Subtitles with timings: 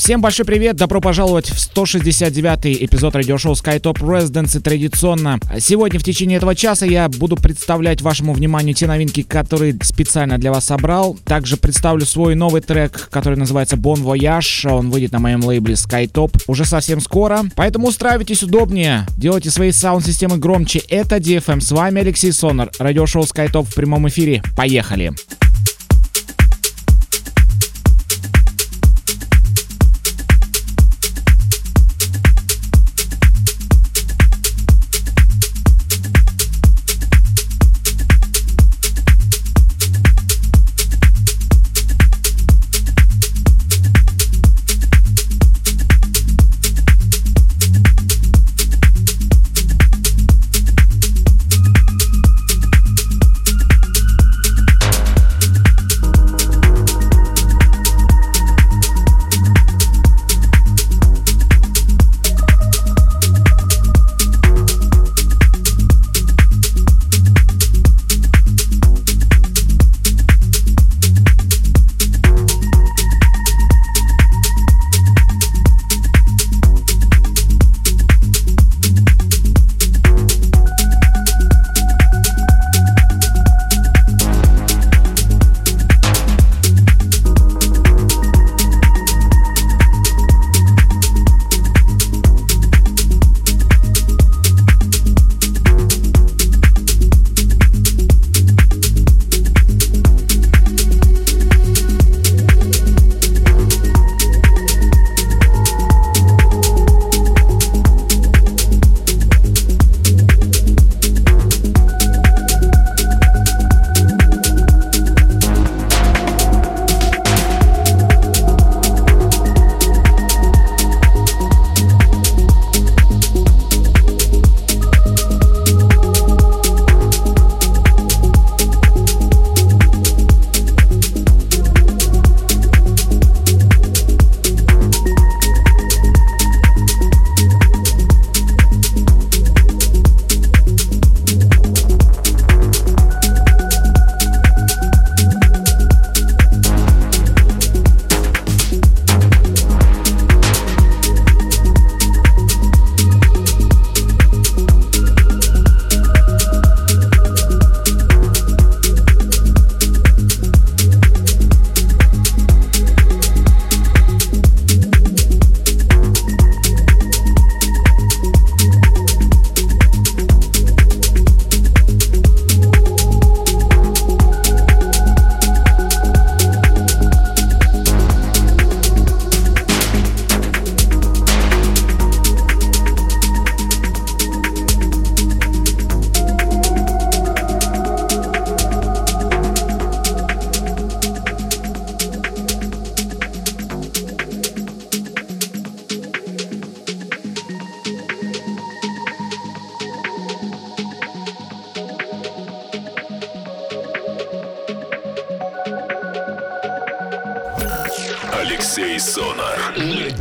[0.00, 4.56] Всем большой привет, добро пожаловать в 169-й эпизод радиошоу SkyTop Residence.
[4.56, 9.76] И традиционно сегодня в течение этого часа я буду представлять вашему вниманию те новинки, которые
[9.82, 11.18] специально для вас собрал.
[11.26, 14.72] Также представлю свой новый трек, который называется Bon Voyage.
[14.72, 17.42] Он выйдет на моем лейбле SkyTop уже совсем скоро.
[17.54, 20.78] Поэтому устраивайтесь удобнее, делайте свои саунд-системы громче.
[20.88, 24.42] Это DFM, с вами Алексей Сонар, радиошоу SkyTop в прямом эфире.
[24.56, 25.12] Поехали!
[25.12, 25.39] Алексей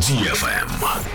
[0.10, 1.09] DFM.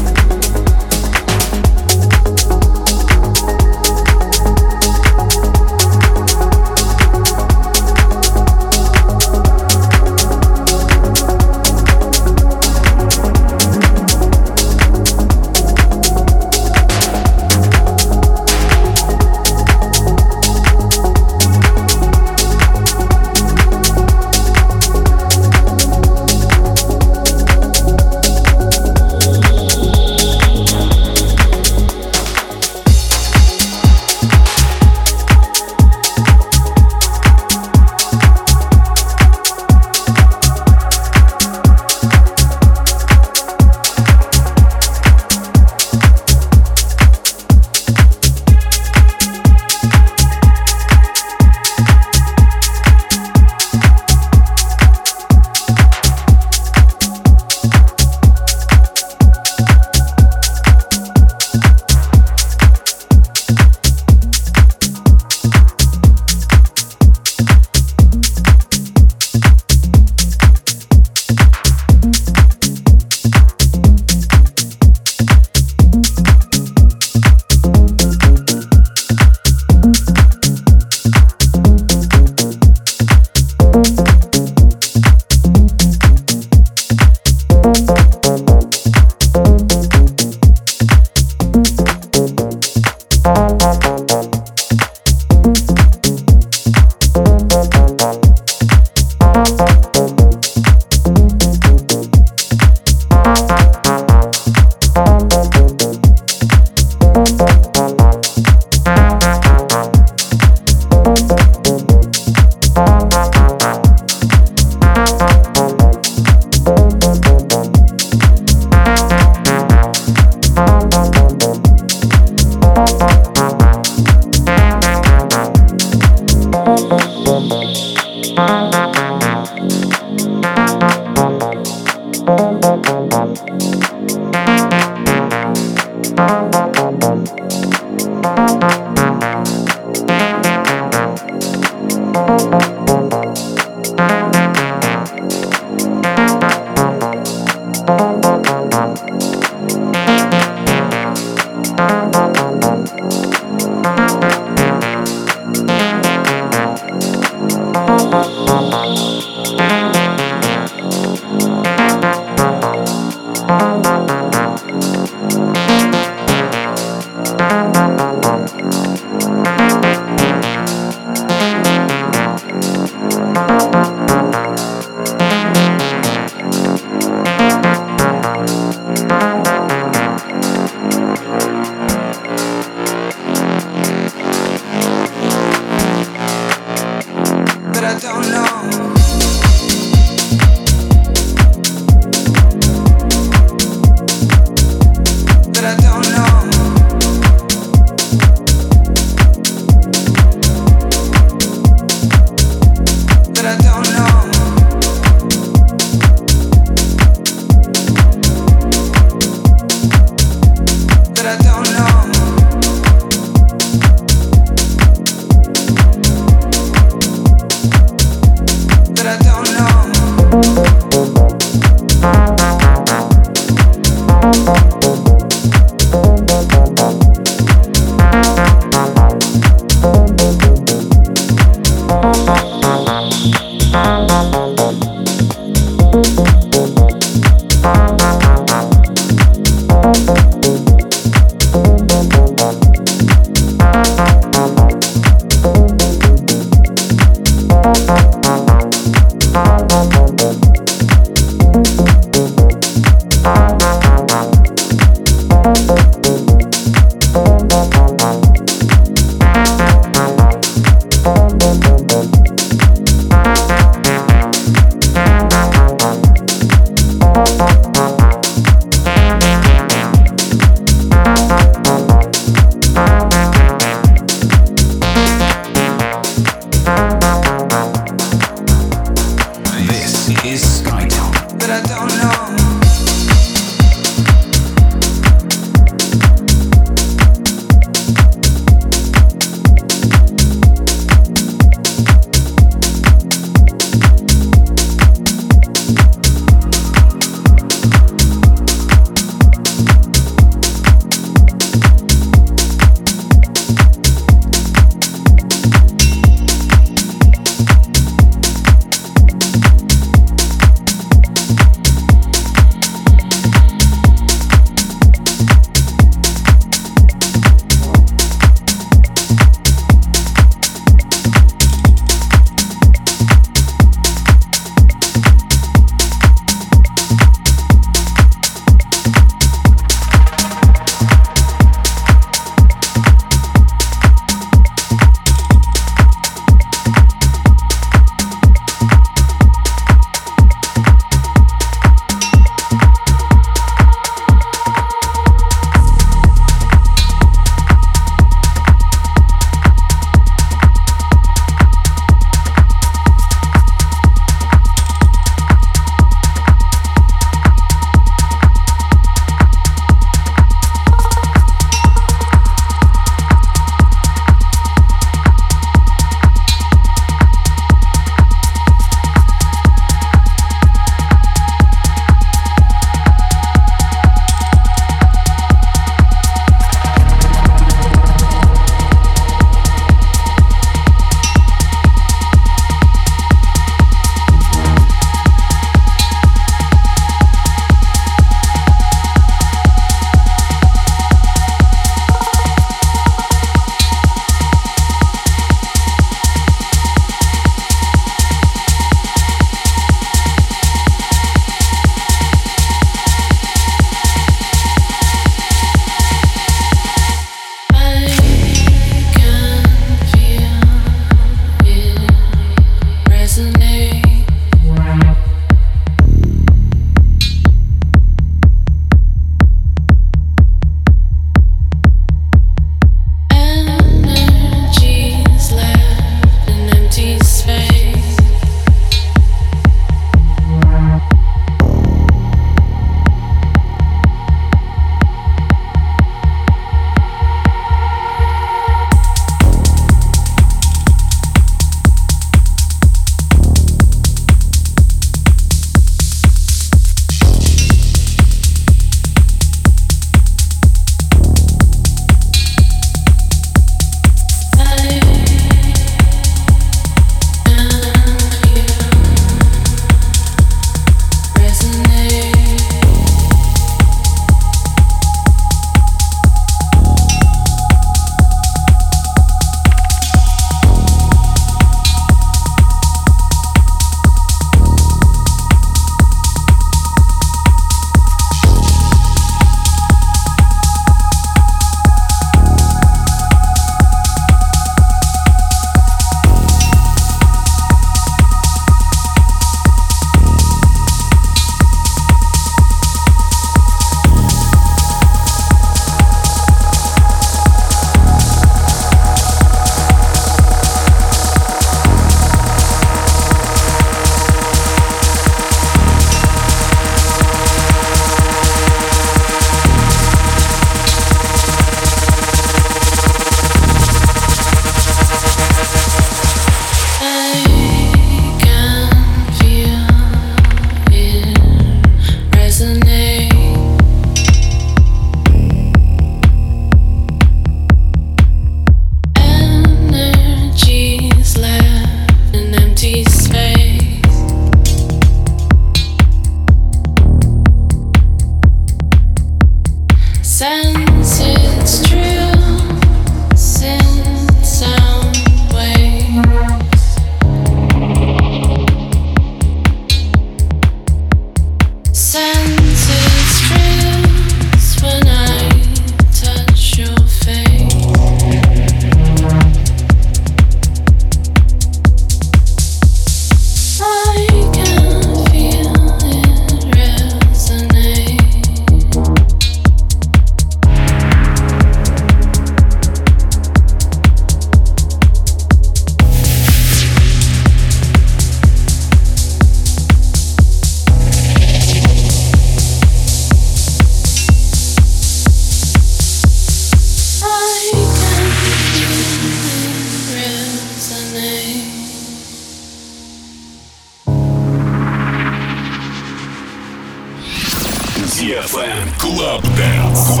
[597.94, 598.72] Dance.
[598.80, 600.00] Club Dance.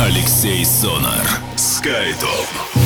[0.00, 1.24] Алексей Сонар.
[1.56, 2.77] Skytop.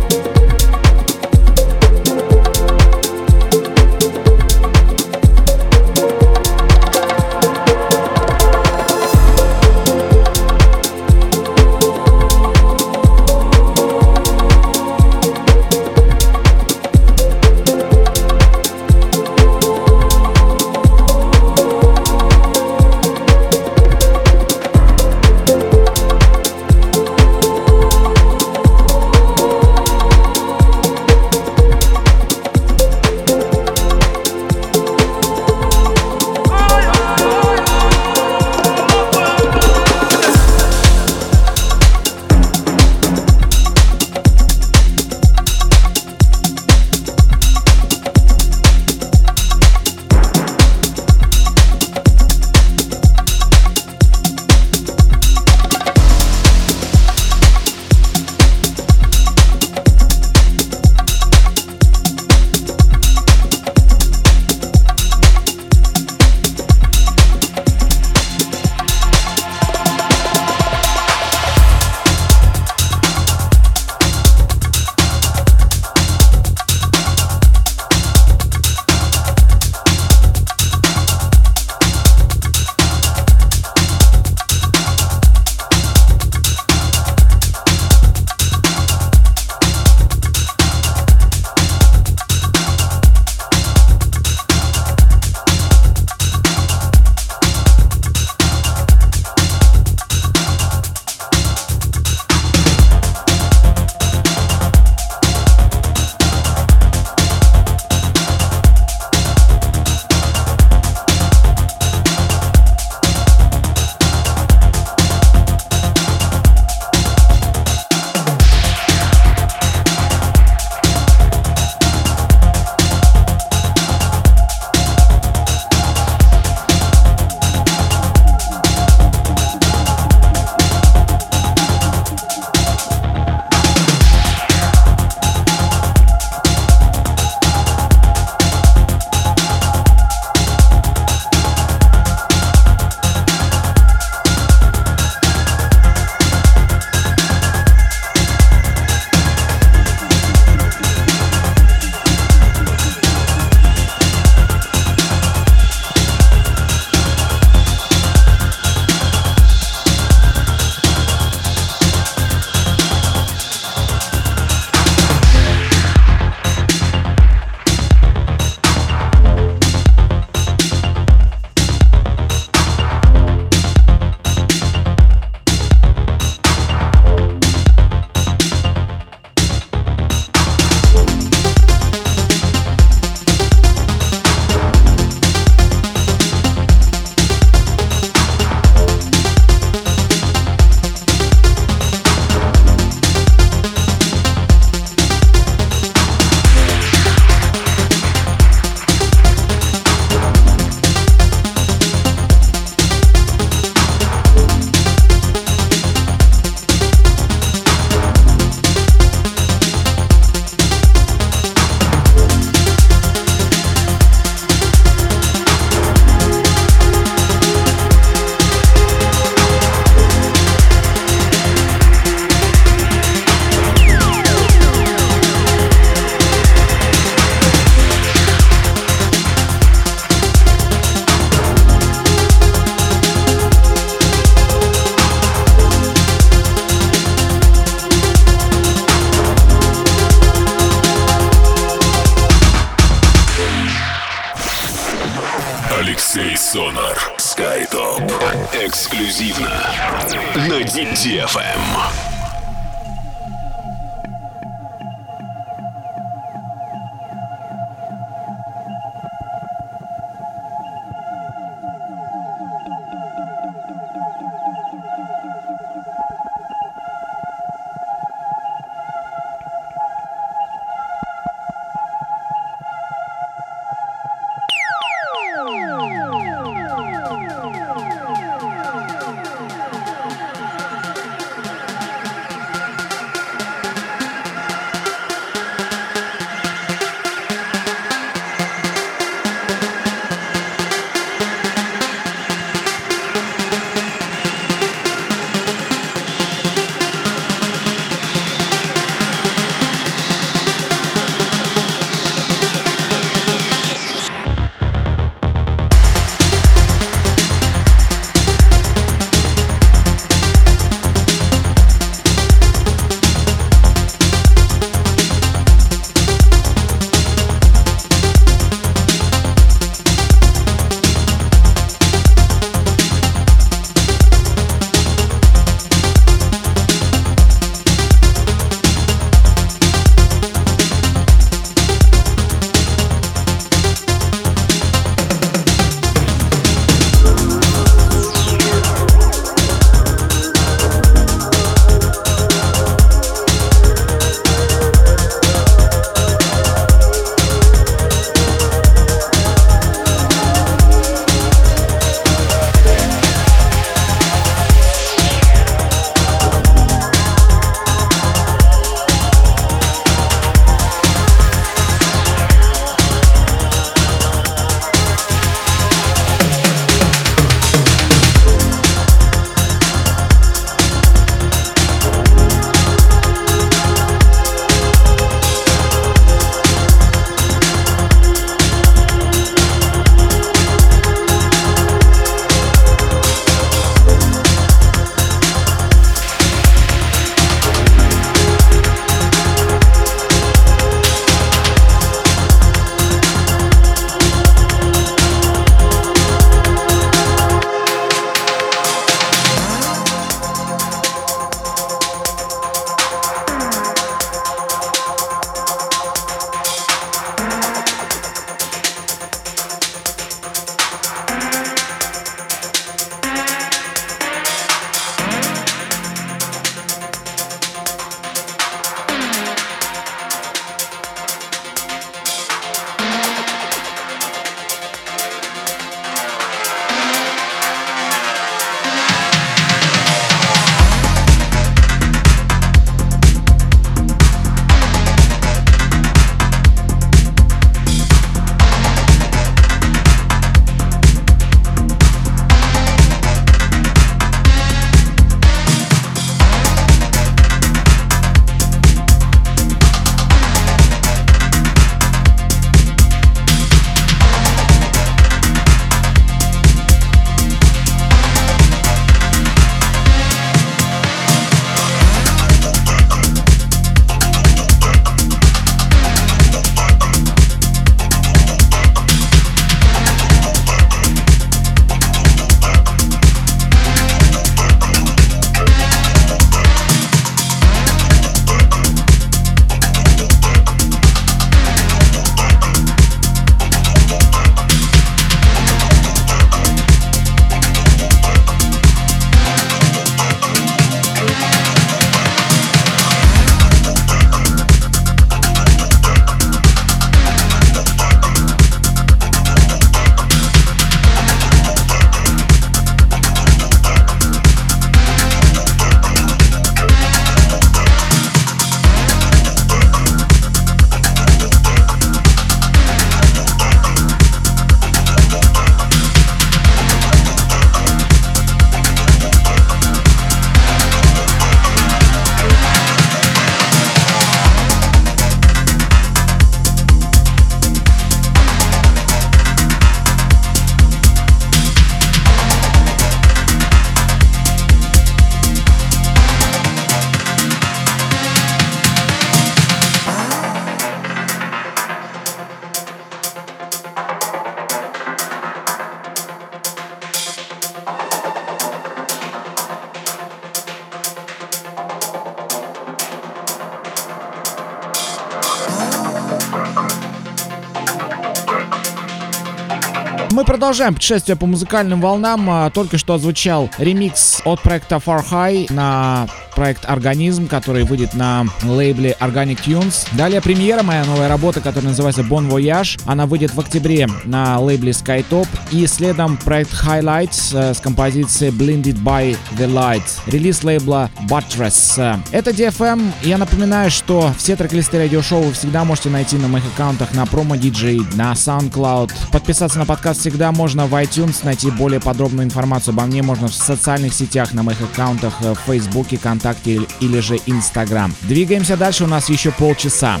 [560.38, 562.30] Продолжаем путешествие по музыкальным волнам.
[562.30, 566.06] А, только что озвучал ремикс от проекта Far High на
[566.38, 569.88] проект «Организм», который выйдет на лейбле Organic Tunes.
[569.94, 572.80] Далее премьера, моя новая работа, которая называется Bon Voyage.
[572.86, 575.26] Она выйдет в октябре на лейбле Skytop.
[575.50, 579.82] И следом проект Highlights э, с композицией Blinded by the Light.
[580.06, 582.00] Релиз лейбла Buttress.
[582.12, 582.92] Это DFM.
[583.02, 587.36] Я напоминаю, что все трек-листы радиошоу вы всегда можете найти на моих аккаунтах на Promo
[587.36, 588.92] DJ, на SoundCloud.
[589.10, 591.24] Подписаться на подкаст всегда можно в iTunes.
[591.24, 595.88] Найти более подробную информацию обо мне можно в социальных сетях, на моих аккаунтах в Facebook,
[595.88, 597.94] ВКонтакте ВКонтакте или же Инстаграм.
[598.02, 600.00] Двигаемся дальше, у нас еще полчаса.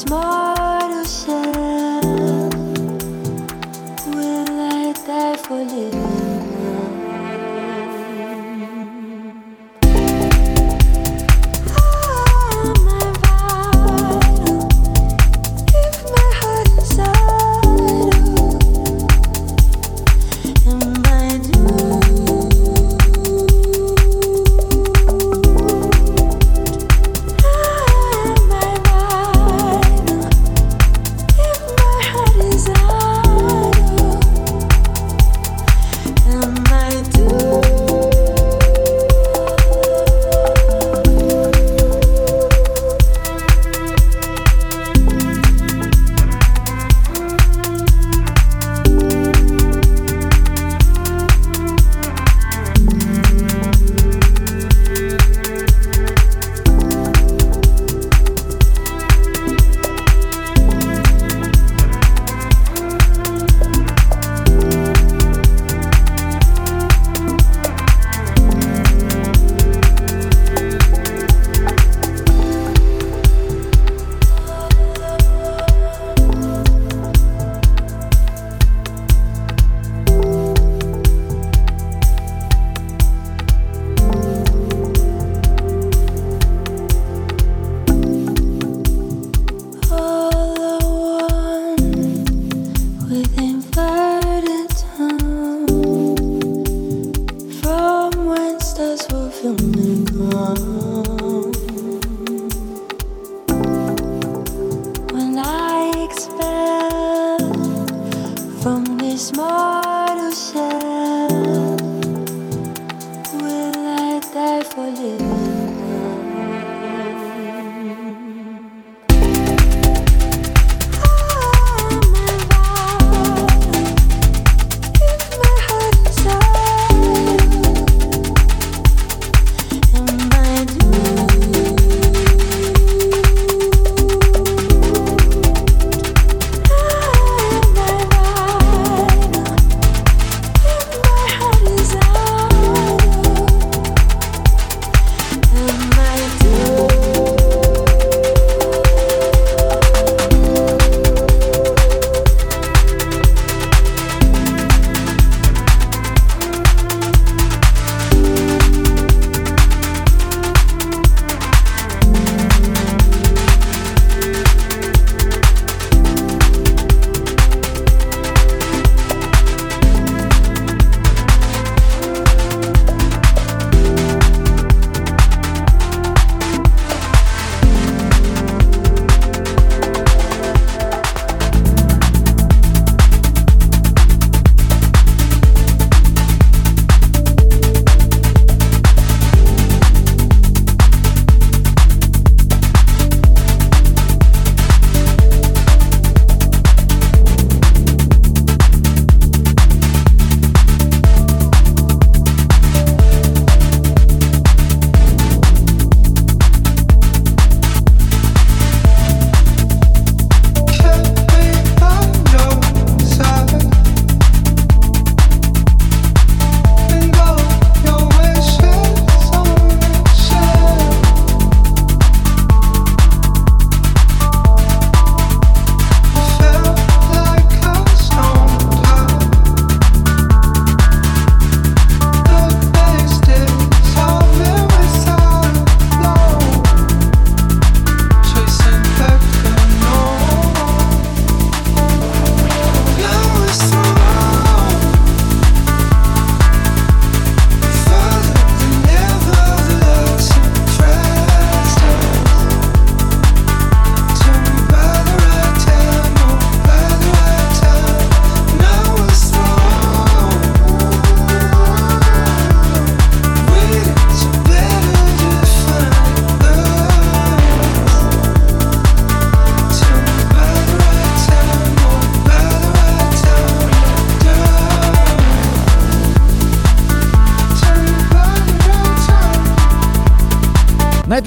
[0.00, 0.39] small
[109.20, 111.19] smart who said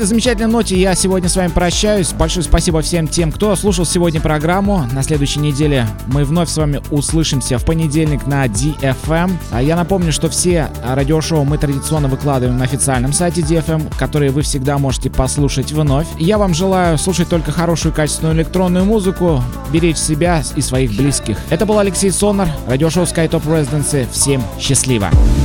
[0.03, 2.11] этой замечательной ноте я сегодня с вами прощаюсь.
[2.11, 4.85] Большое спасибо всем тем, кто слушал сегодня программу.
[4.91, 9.31] На следующей неделе мы вновь с вами услышимся в понедельник на DFM.
[9.51, 14.41] А я напомню, что все радиошоу мы традиционно выкладываем на официальном сайте DFM, которые вы
[14.41, 16.07] всегда можете послушать вновь.
[16.17, 19.41] Я вам желаю слушать только хорошую качественную электронную музыку,
[19.71, 21.37] беречь себя и своих близких.
[21.49, 24.05] Это был Алексей Сонар, радиошоу SkyTop Residency.
[24.11, 25.09] Всем счастливо!
[25.11, 25.42] speaking.